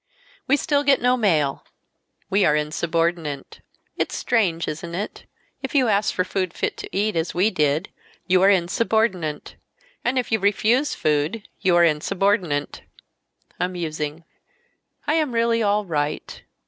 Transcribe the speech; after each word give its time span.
"We 0.47 0.57
still 0.57 0.83
get 0.83 0.99
no 0.99 1.15
mail; 1.15 1.63
we 2.27 2.43
are 2.43 2.55
'insubordinate.' 2.55 3.61
It's 3.97 4.15
strange, 4.17 4.67
isn't 4.67 4.95
it; 4.95 5.25
if 5.61 5.75
you 5.75 5.89
ask 5.89 6.11
for 6.11 6.23
food 6.23 6.55
fit 6.55 6.75
to 6.77 6.89
eat, 6.97 7.15
as 7.15 7.35
we 7.35 7.51
did, 7.51 7.89
you 8.25 8.41
are 8.41 8.49
'insubordinate'; 8.49 9.57
and 10.03 10.17
if 10.17 10.31
you 10.31 10.39
refuse 10.39 10.95
food 10.95 11.47
you 11.59 11.75
are 11.75 11.83
'insubordinate.' 11.85 12.81
Amusing. 13.59 14.23
I 15.05 15.13
am 15.13 15.33
really 15.35 15.61
all 15.61 15.85
right. 15.85 16.41